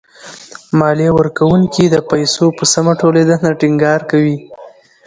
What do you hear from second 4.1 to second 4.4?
کوي.